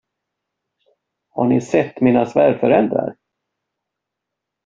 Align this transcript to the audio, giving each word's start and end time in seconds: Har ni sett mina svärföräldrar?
Har 1.29 1.45
ni 1.47 1.61
sett 1.61 2.01
mina 2.01 2.25
svärföräldrar? 2.25 3.15